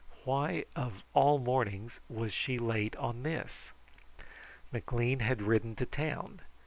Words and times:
Why, 0.23 0.65
of 0.75 1.03
all 1.13 1.37
mornings, 1.37 1.99
was 2.09 2.33
she 2.33 2.57
late 2.57 2.95
on 2.95 3.21
this? 3.21 3.69
McLean 4.71 5.19
had 5.19 5.43
ridden 5.43 5.75
to 5.75 5.85
town. 5.85 6.39